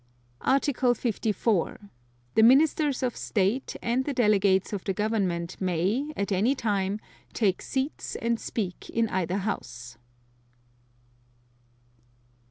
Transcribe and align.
Article 0.41 0.95
54. 0.95 1.91
The 2.33 2.41
Ministers 2.41 3.03
of 3.03 3.15
State 3.15 3.75
and 3.83 4.03
the 4.03 4.15
Delegates 4.15 4.73
of 4.73 4.83
the 4.83 4.95
Government 4.95 5.61
may, 5.61 6.11
at 6.17 6.31
any 6.31 6.55
time, 6.55 6.99
take 7.33 7.61
seats 7.61 8.15
and 8.15 8.39
speak 8.39 8.89
in 8.89 9.07
either 9.09 9.37
House. 9.37 9.99